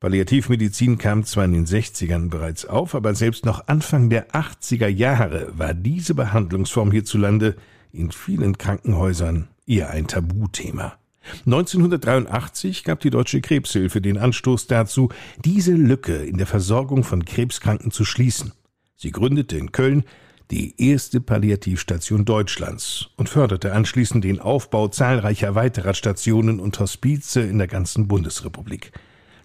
[0.00, 5.52] Palliativmedizin kam zwar in den 60ern bereits auf, aber selbst noch Anfang der 80er Jahre
[5.56, 7.56] war diese Behandlungsform hierzulande
[7.92, 10.98] in vielen Krankenhäusern eher ein Tabuthema.
[11.46, 15.08] 1983 gab die Deutsche Krebshilfe den Anstoß dazu,
[15.44, 18.52] diese Lücke in der Versorgung von Krebskranken zu schließen.
[18.96, 20.04] Sie gründete in Köln
[20.50, 27.58] die erste Palliativstation Deutschlands und förderte anschließend den Aufbau zahlreicher weiterer Stationen und Hospize in
[27.58, 28.92] der ganzen Bundesrepublik.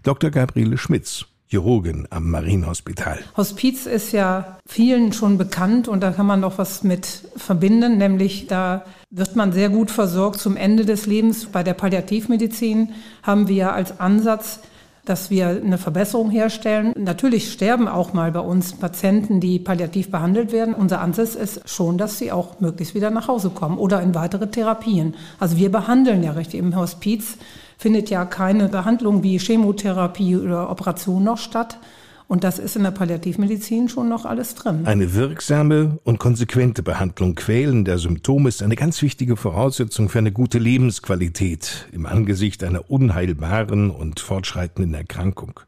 [0.04, 0.32] Dr.
[0.32, 3.20] Gabriele Schmitz, Chirurgin am Marienhospital.
[3.38, 8.48] Hospiz ist ja vielen schon bekannt und da kann man noch was mit verbinden, nämlich
[8.48, 11.46] da wird man sehr gut versorgt zum Ende des Lebens.
[11.46, 14.62] Bei der Palliativmedizin haben wir als Ansatz,
[15.06, 16.94] dass wir eine Verbesserung herstellen.
[16.98, 20.74] Natürlich sterben auch mal bei uns Patienten, die palliativ behandelt werden.
[20.74, 24.48] Unser Ansatz ist schon, dass sie auch möglichst wieder nach Hause kommen oder in weitere
[24.48, 25.16] Therapien.
[25.40, 27.38] Also wir behandeln ja richtig im Hospiz
[27.82, 31.80] findet ja keine Behandlung wie Chemotherapie oder Operation noch statt.
[32.28, 34.86] Und das ist in der Palliativmedizin schon noch alles drin.
[34.86, 40.60] Eine wirksame und konsequente Behandlung quälender Symptome ist eine ganz wichtige Voraussetzung für eine gute
[40.60, 45.60] Lebensqualität im Angesicht einer unheilbaren und fortschreitenden Erkrankung.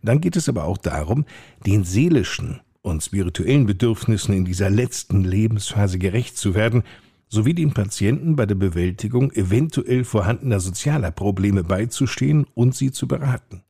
[0.00, 1.24] Dann geht es aber auch darum,
[1.66, 6.84] den seelischen und spirituellen Bedürfnissen in dieser letzten Lebensphase gerecht zu werden
[7.32, 13.62] sowie den Patienten bei der Bewältigung eventuell vorhandener sozialer Probleme beizustehen und sie zu beraten.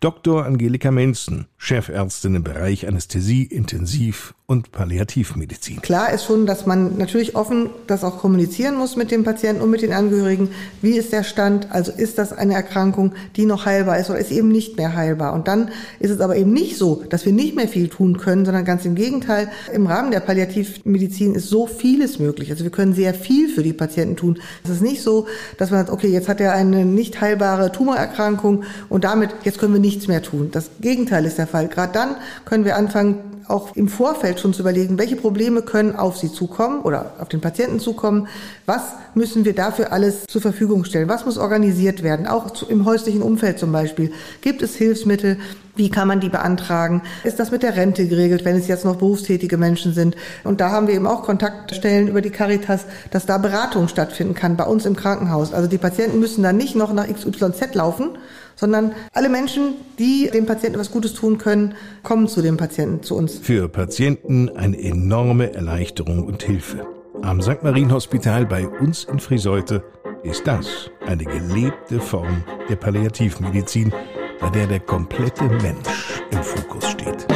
[0.00, 0.44] Dr.
[0.44, 5.82] Angelika Menzen, Chefärztin im Bereich Anästhesie, Intensiv- und Palliativmedizin.
[5.82, 9.70] Klar ist schon, dass man natürlich offen das auch kommunizieren muss mit dem Patienten und
[9.70, 10.50] mit den Angehörigen.
[10.82, 11.72] Wie ist der Stand?
[11.72, 15.32] Also ist das eine Erkrankung, die noch heilbar ist oder ist eben nicht mehr heilbar?
[15.32, 18.44] Und dann ist es aber eben nicht so, dass wir nicht mehr viel tun können,
[18.44, 19.50] sondern ganz im Gegenteil.
[19.72, 22.52] Im Rahmen der Palliativmedizin ist so vieles möglich.
[22.52, 24.38] Also wir können sehr viel für die Patienten tun.
[24.62, 25.26] Es ist nicht so,
[25.58, 29.72] dass man sagt, okay, jetzt hat er eine nicht heilbare Tumorerkrankung und damit jetzt können
[29.72, 30.50] wir nichts mehr tun.
[30.52, 31.55] Das Gegenteil ist der Fall.
[31.64, 36.16] Gerade dann können wir anfangen, auch im Vorfeld schon zu überlegen, welche Probleme können auf
[36.16, 38.28] Sie zukommen oder auf den Patienten zukommen.
[38.66, 38.82] Was
[39.14, 41.08] müssen wir dafür alles zur Verfügung stellen?
[41.08, 42.26] Was muss organisiert werden?
[42.26, 44.12] Auch im häuslichen Umfeld zum Beispiel.
[44.40, 45.38] Gibt es Hilfsmittel?
[45.76, 47.02] Wie kann man die beantragen?
[47.22, 50.16] Ist das mit der Rente geregelt, wenn es jetzt noch berufstätige Menschen sind?
[50.42, 54.56] Und da haben wir eben auch Kontaktstellen über die Caritas, dass da Beratung stattfinden kann
[54.56, 55.52] bei uns im Krankenhaus.
[55.52, 58.18] Also die Patienten müssen dann nicht noch nach XYZ laufen,
[58.56, 63.14] sondern alle Menschen, die dem Patienten etwas Gutes tun können, kommen zu dem Patienten, zu
[63.14, 63.38] uns.
[63.38, 66.86] Für Patienten eine enorme Erleichterung und Hilfe.
[67.22, 67.62] Am St.
[67.62, 69.82] Marien Hospital bei uns in Friseute
[70.22, 73.92] ist das eine gelebte Form der Palliativmedizin,
[74.40, 77.26] bei der der komplette Mensch im Fokus steht.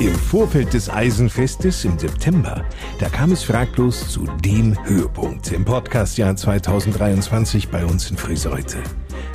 [0.00, 2.64] Im Vorfeld des Eisenfestes im September,
[3.00, 8.78] da kam es fraglos zu dem Höhepunkt im Podcastjahr 2023 bei uns in Friseute.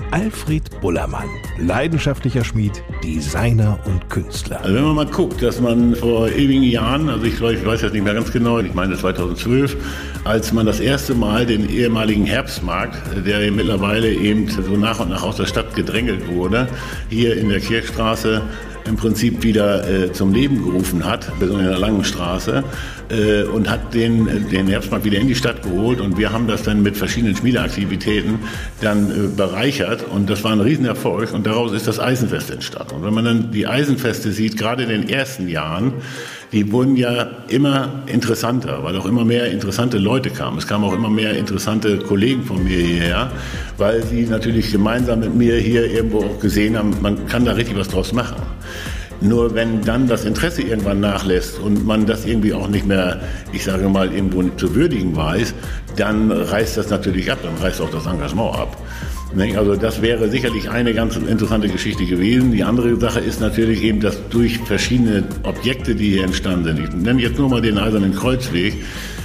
[0.10, 4.60] Alfred Bullermann, leidenschaftlicher Schmied, Designer und Künstler.
[4.64, 7.94] Also wenn man mal guckt, dass man vor ewigen Jahren, also ich, ich weiß jetzt
[7.94, 9.78] nicht mehr ganz genau, ich meine 2012,
[10.24, 15.22] als man das erste Mal den ehemaligen Herbstmarkt, der mittlerweile eben so nach und nach
[15.22, 16.68] aus der Stadt gedrängelt wurde,
[17.10, 18.42] hier in der Kirchstraße
[18.88, 22.64] im Prinzip wieder äh, zum Leben gerufen hat, besonders in der Langen Straße,
[23.10, 26.02] äh, und hat den, den Herbstmarkt wieder in die Stadt geholt.
[26.02, 28.40] Und wir haben das dann mit verschiedenen Spieleaktivitäten
[28.82, 30.06] dann äh, bereichert.
[30.08, 31.34] Und das war ein Riesenerfolg.
[31.34, 32.96] Und daraus ist das Eisenfest entstanden.
[32.96, 35.94] Und wenn man dann die Eisenfeste sieht, gerade in den ersten Jahren,
[36.52, 40.58] die wurden ja immer interessanter, weil auch immer mehr interessante Leute kamen.
[40.58, 43.32] Es kamen auch immer mehr interessante Kollegen von mir hierher,
[43.78, 47.78] weil sie natürlich gemeinsam mit mir hier irgendwo auch gesehen haben, man kann da richtig
[47.78, 48.36] was draus machen.
[49.22, 53.22] Nur wenn dann das Interesse irgendwann nachlässt und man das irgendwie auch nicht mehr,
[53.54, 55.54] ich sage mal, irgendwo zu würdigen weiß,
[55.96, 58.78] dann reißt das natürlich ab, dann reißt auch das Engagement ab.
[59.58, 62.54] Also das wäre sicherlich eine ganz interessante Geschichte gewesen.
[62.54, 66.96] Die andere Sache ist natürlich eben, dass durch verschiedene Objekte, die hier entstanden sind, ich
[66.96, 68.76] nenne jetzt nur mal den Eisernen Kreuzweg,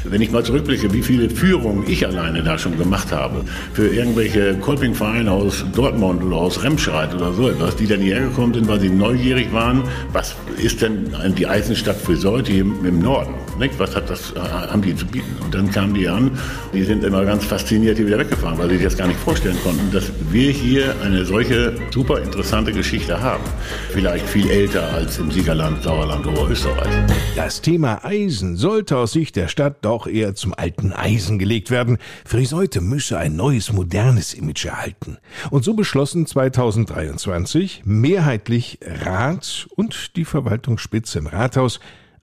[0.04, 4.54] wenn ich mal zurückblicke, wie viele Führungen ich alleine da schon gemacht habe, für irgendwelche
[4.54, 8.80] Kolpingvereine aus Dortmund oder aus Remscheid oder so etwas, die dann hierher gekommen sind, weil
[8.80, 13.34] sie neugierig waren, was ist denn die Eisenstadt für Leute hier im Norden?
[13.60, 13.78] Nicht?
[13.78, 15.36] Was hat das, äh, haben die zu bieten?
[15.44, 16.30] Und dann kamen die an,
[16.72, 19.58] die sind immer ganz fasziniert hier wieder weggefahren, weil sie sich das gar nicht vorstellen
[19.62, 23.44] konnten, dass wir hier eine solche super interessante Geschichte haben.
[23.90, 26.88] Vielleicht viel älter als im Siegerland, Sauerland oder Österreich.
[27.36, 31.98] Das Thema Eisen sollte aus Sicht der Stadt doch eher zum alten Eisen gelegt werden.
[32.24, 35.18] Friseute müsse ein neues, modernes Image erhalten.
[35.50, 41.78] Und so beschlossen 2023 mehrheitlich Rat und die Verwaltungsspitze im Rathaus,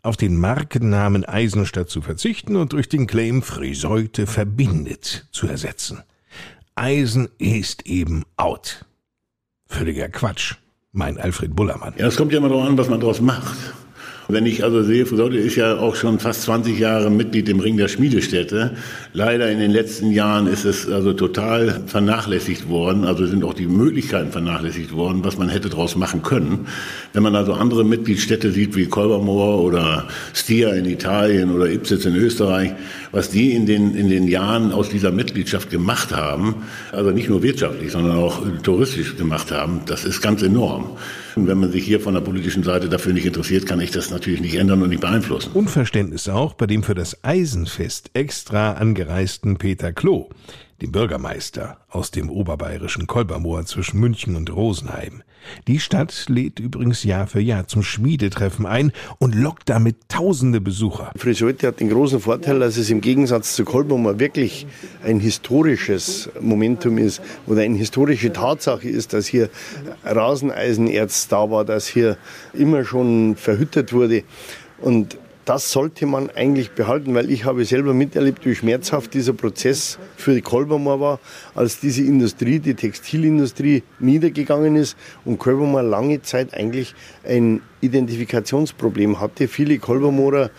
[0.08, 6.02] auf den Markennamen Eisenstadt zu verzichten und durch den Claim Friseute verbindet zu ersetzen.
[6.76, 8.86] Eisen ist eben out.
[9.66, 10.56] Völliger Quatsch,
[10.94, 11.94] mein Alfred Bullermann.
[11.98, 13.58] Ja, es kommt ja immer darauf an, was man daraus macht.
[14.30, 17.78] Wenn ich also sehe, Friseute ist ja auch schon fast 20 Jahre Mitglied im Ring
[17.78, 18.72] der Schmiedestätte.
[19.14, 23.06] Leider in den letzten Jahren ist es also total vernachlässigt worden.
[23.06, 26.68] Also sind auch die Möglichkeiten vernachlässigt worden, was man hätte daraus machen können.
[27.14, 32.18] Wenn man also andere Mitgliedsstädte sieht wie Kolbermoor oder Stia in Italien oder Ipsitz in
[32.18, 32.74] Österreich,
[33.12, 36.56] was die in den, in den Jahren aus dieser Mitgliedschaft gemacht haben,
[36.92, 40.98] also nicht nur wirtschaftlich, sondern auch touristisch gemacht haben, das ist ganz enorm.
[41.36, 44.10] Und wenn man sich hier von der politischen Seite dafür nicht interessiert, kann ich das
[44.10, 45.52] natürlich nicht ändern und nicht beeinflussen.
[45.54, 50.30] Unverständnis auch bei dem für das Eisenfest extra angereisten Peter Klo,
[50.82, 55.24] dem Bürgermeister aus dem oberbayerischen Kolbermoor zwischen München und Rosenheim.
[55.68, 61.12] Die Stadt lädt übrigens Jahr für Jahr zum Schmiedetreffen ein und lockt damit tausende Besucher.
[61.16, 64.68] Friseute hat den großen Vorteil, dass es im Gegensatz zu Kolbermoor wirklich
[65.04, 69.50] ein historisches Momentum ist oder eine historische Tatsache ist, dass hier
[70.04, 72.18] Raseneisenerz da war, dass hier
[72.54, 74.24] immer schon verhüttet wurde.
[74.80, 79.98] Und das sollte man eigentlich behalten, weil ich habe selber miterlebt, wie schmerzhaft dieser Prozess
[80.18, 81.20] für die Kolbermoor war,
[81.56, 89.48] als diese Industrie, die Textilindustrie niedergegangen ist und Kolbermoor lange Zeit eigentlich ein Identifikationsproblem hatte.
[89.48, 90.52] Viele Kolbermoorer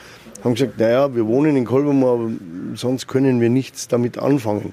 [0.42, 2.31] haben gesagt, naja, wir wohnen in Kolbermoor, aber
[2.74, 4.72] sonst können wir nichts damit anfangen.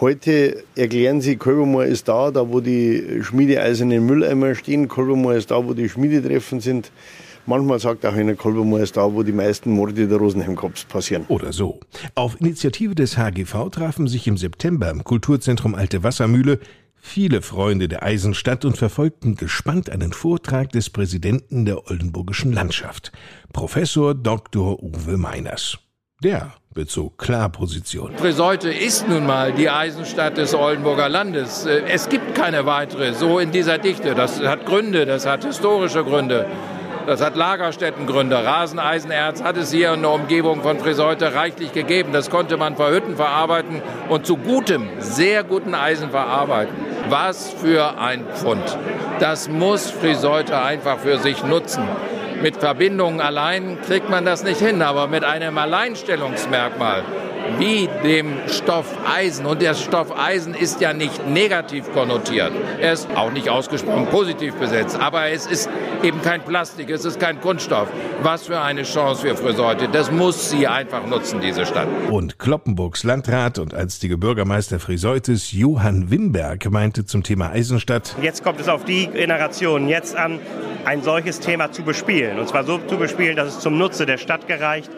[0.00, 4.88] Heute erklären sie, Kolbermoor ist da, da wo die schmiedeeisernen Mülleimer stehen.
[4.88, 6.90] Kolbermoor ist da, wo die Schmiedetreffen sind.
[7.46, 11.24] Manchmal sagt auch einer, Kolbermoor ist da, wo die meisten Morde der Rosenheim-Cops passieren.
[11.28, 11.80] Oder so.
[12.14, 16.60] Auf Initiative des HGV trafen sich im September im Kulturzentrum Alte Wassermühle
[17.02, 23.10] viele Freunde der Eisenstadt und verfolgten gespannt einen Vortrag des Präsidenten der Oldenburgischen Landschaft,
[23.52, 24.80] Professor Dr.
[24.80, 25.78] Uwe Meiners.
[26.22, 28.12] Der bezog klar Position.
[28.16, 31.66] Friseute ist nun mal die Eisenstadt des Oldenburger Landes.
[31.66, 34.14] Es gibt keine weitere so in dieser Dichte.
[34.14, 36.46] Das hat Gründe, das hat historische Gründe.
[37.06, 38.44] Das hat Lagerstättengründe.
[38.44, 42.12] Raseneisenerz hat es hier in der Umgebung von Friseute reichlich gegeben.
[42.12, 46.74] Das konnte man verhütten, verarbeiten und zu gutem, sehr guten Eisen verarbeiten.
[47.08, 48.78] Was für ein Pfund.
[49.18, 51.82] Das muss Friseute einfach für sich nutzen.
[52.40, 57.02] Mit Verbindungen allein kriegt man das nicht hin, aber mit einem Alleinstellungsmerkmal
[57.58, 59.46] wie dem Stoff Eisen.
[59.46, 62.52] Und der Stoff Eisen ist ja nicht negativ konnotiert.
[62.80, 64.98] Er ist auch nicht ausgesprochen positiv besetzt.
[64.98, 65.68] Aber es ist
[66.02, 67.88] eben kein Plastik, es ist kein Kunststoff.
[68.22, 69.88] Was für eine Chance für Friseute.
[69.88, 71.88] Das muss sie einfach nutzen, diese Stadt.
[72.10, 78.14] Und Kloppenburgs Landrat und einstige Bürgermeister Friseutes Johann Wimberg meinte zum Thema Eisenstadt.
[78.20, 80.38] Jetzt kommt es auf die Generation jetzt an,
[80.84, 82.38] ein solches Thema zu bespielen.
[82.38, 84.90] Und zwar so zu bespielen, dass es zum Nutze der Stadt gereicht.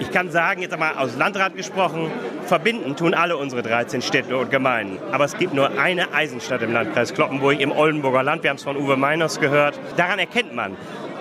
[0.00, 2.10] Ich kann sagen, jetzt einmal aus Landrat gesprochen,
[2.46, 4.98] verbinden tun alle unsere 13 Städte und Gemeinden.
[5.12, 8.42] Aber es gibt nur eine Eisenstadt im Landkreis Kloppenburg, im Oldenburger Land.
[8.42, 9.78] Wir haben es von Uwe Meiners gehört.
[9.98, 10.74] Daran erkennt man,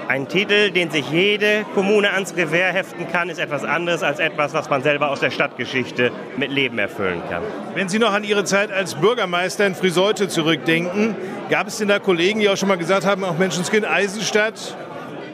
[0.08, 4.54] ein Titel, den sich jede Kommune ans Revers heften kann, ist etwas anderes als etwas,
[4.54, 7.44] was man selber aus der Stadtgeschichte mit Leben erfüllen kann.
[7.76, 11.16] Wenn Sie noch an Ihre Zeit als Bürgermeister in Friseute zurückdenken,
[11.50, 14.76] gab es denn da Kollegen, die auch schon mal gesagt haben, auch Menschenskind Eisenstadt,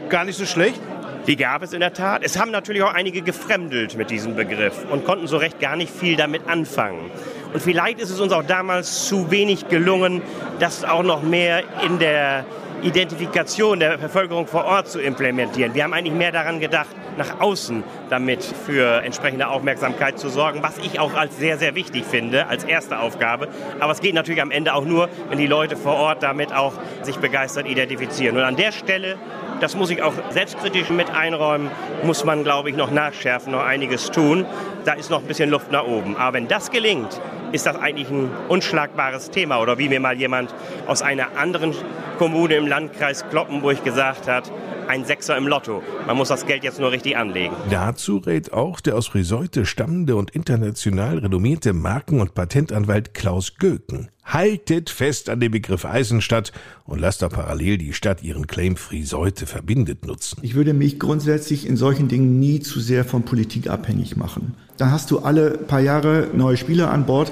[0.09, 0.81] gar nicht so schlecht?
[1.27, 2.21] Die gab es in der Tat.
[2.23, 5.91] Es haben natürlich auch einige gefremdelt mit diesem Begriff und konnten so recht gar nicht
[5.91, 7.09] viel damit anfangen.
[7.51, 10.21] Und vielleicht ist es uns auch damals zu wenig gelungen,
[10.59, 12.45] das auch noch mehr in der
[12.81, 15.73] Identifikation der Bevölkerung vor Ort zu implementieren.
[15.73, 20.77] Wir haben eigentlich mehr daran gedacht, nach außen damit für entsprechende Aufmerksamkeit zu sorgen, was
[20.77, 23.47] ich auch als sehr, sehr wichtig finde, als erste Aufgabe.
[23.79, 26.73] Aber es geht natürlich am Ende auch nur, wenn die Leute vor Ort damit auch
[27.03, 28.37] sich begeistert identifizieren.
[28.37, 29.17] Und an der Stelle
[29.59, 31.71] das muss ich auch selbstkritisch mit einräumen,
[32.03, 34.45] muss man, glaube ich, noch nachschärfen, noch einiges tun.
[34.85, 36.15] Da ist noch ein bisschen Luft nach oben.
[36.15, 37.19] Aber wenn das gelingt,
[37.51, 39.59] ist das eigentlich ein unschlagbares Thema.
[39.59, 40.53] Oder wie mir mal jemand
[40.85, 41.73] aus einer anderen
[42.19, 44.51] Kommune im Landkreis Kloppenburg gesagt hat,
[44.87, 45.83] ein Sechser im Lotto.
[46.07, 47.55] Man muss das Geld jetzt nur richtig anlegen.
[47.69, 54.09] Dazu rät auch der aus Friseute stammende und international renommierte Marken- und Patentanwalt Klaus Göken.
[54.23, 56.51] Haltet fest an dem Begriff Eisenstadt
[56.83, 60.39] und lasst da parallel die Stadt ihren Claim Friseute verbindet nutzen.
[60.41, 64.55] Ich würde mich grundsätzlich in solchen Dingen nie zu sehr von Politik abhängig machen.
[64.77, 67.31] Da hast du alle paar Jahre neue Spieler an Bord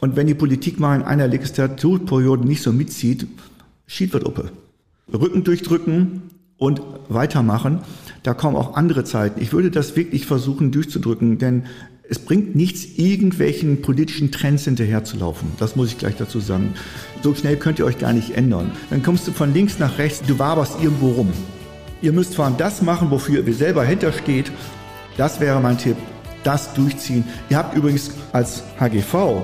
[0.00, 3.26] und wenn die Politik mal in einer Legislaturperiode nicht so mitzieht,
[3.86, 4.50] schied wird Uppe.
[5.12, 6.22] Rücken durchdrücken,
[6.58, 7.80] und weitermachen.
[8.22, 9.40] Da kommen auch andere Zeiten.
[9.40, 11.64] Ich würde das wirklich versuchen durchzudrücken, denn
[12.08, 15.50] es bringt nichts, irgendwelchen politischen Trends hinterherzulaufen.
[15.58, 16.74] Das muss ich gleich dazu sagen.
[17.22, 18.70] So schnell könnt ihr euch gar nicht ändern.
[18.90, 21.32] Dann kommst du von links nach rechts, du waberst irgendwo rum.
[22.02, 24.52] Ihr müsst vor allem das machen, wofür ihr selber hintersteht.
[25.16, 25.96] Das wäre mein Tipp.
[26.44, 27.24] Das durchziehen.
[27.50, 29.42] Ihr habt übrigens als HGV,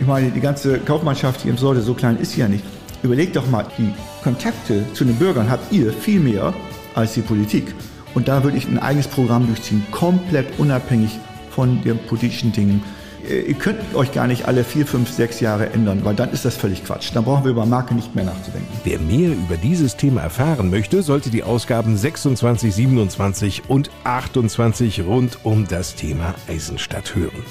[0.00, 2.64] ich meine, die ganze Kaufmannschaft hier im Sorte, so klein ist sie ja nicht.
[3.02, 3.92] Überlegt doch mal, die
[4.24, 6.54] Kontakte zu den Bürgern habt ihr viel mehr
[6.94, 7.74] als die Politik.
[8.14, 11.18] Und da würde ich ein eigenes Programm durchziehen, komplett unabhängig
[11.50, 12.82] von den politischen Dingen.
[13.28, 16.44] Äh, ihr könnt euch gar nicht alle vier, fünf, sechs Jahre ändern, weil dann ist
[16.44, 17.10] das völlig Quatsch.
[17.12, 18.68] Dann brauchen wir über Marke nicht mehr nachzudenken.
[18.84, 25.38] Wer mehr über dieses Thema erfahren möchte, sollte die Ausgaben 26, 27 und 28 rund
[25.42, 27.44] um das Thema Eisenstadt hören.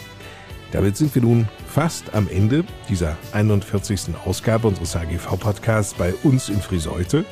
[0.74, 4.16] Damit sind wir nun fast am Ende dieser 41.
[4.26, 7.26] Ausgabe unseres HGV-Podcasts bei uns in Friseute.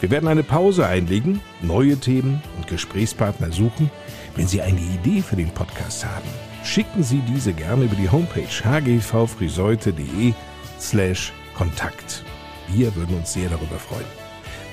[0.00, 3.90] Wir werden eine Pause einlegen, neue Themen und Gesprächspartner suchen.
[4.36, 6.28] Wenn Sie eine Idee für den Podcast haben,
[6.62, 10.34] schicken Sie diese gerne über die Homepage hgvfriseute.de
[10.78, 12.22] slash Kontakt.
[12.68, 14.04] Wir würden uns sehr darüber freuen.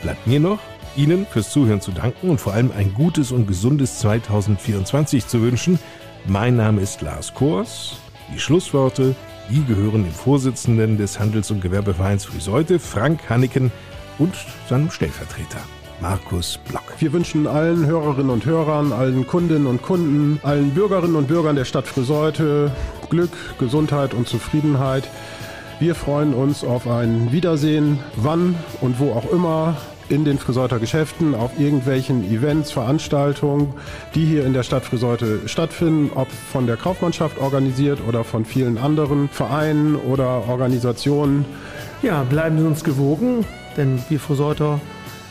[0.01, 0.59] Bleibt mir noch,
[0.97, 5.79] Ihnen fürs Zuhören zu danken und vor allem ein gutes und gesundes 2024 zu wünschen.
[6.27, 7.97] Mein Name ist Lars Kors.
[8.33, 9.15] Die Schlussworte,
[9.49, 13.71] die gehören dem Vorsitzenden des Handels- und Gewerbevereins Friseute, Frank Hanneken,
[14.19, 14.35] und
[14.69, 15.59] seinem Stellvertreter.
[15.99, 16.83] Markus Block.
[16.99, 21.65] Wir wünschen allen Hörerinnen und Hörern, allen Kundinnen und Kunden, allen Bürgerinnen und Bürgern der
[21.65, 22.71] Stadt Friseute
[23.09, 25.09] Glück, Gesundheit und Zufriedenheit.
[25.79, 29.75] Wir freuen uns auf ein Wiedersehen, wann und wo auch immer
[30.11, 33.73] in den Friseuter Geschäften, auf irgendwelchen Events, Veranstaltungen,
[34.13, 38.77] die hier in der Stadt Friseute stattfinden, ob von der Kaufmannschaft organisiert oder von vielen
[38.77, 41.45] anderen Vereinen oder Organisationen.
[42.01, 43.45] Ja, bleiben Sie uns gewogen,
[43.77, 44.81] denn wir Friseuter,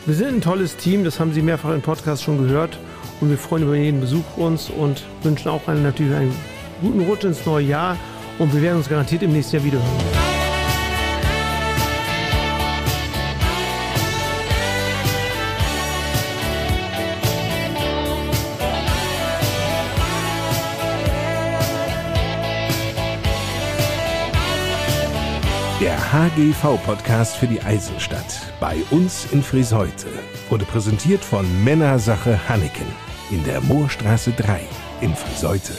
[0.06, 2.78] wir sind ein tolles Team, das haben Sie mehrfach im Podcast schon gehört
[3.20, 6.34] und wir freuen über jeden Besuch uns und wünschen auch einen, natürlich einen
[6.80, 7.96] guten Rutsch ins neue Jahr
[8.38, 10.29] und wir werden uns garantiert im nächsten Jahr wiederhören.
[26.12, 28.52] HGV-Podcast für die Eisenstadt.
[28.58, 30.08] Bei uns in Friseute.
[30.48, 32.86] Wurde präsentiert von Männersache Hanneken
[33.30, 34.60] in der Moorstraße 3
[35.02, 35.72] in Friseute.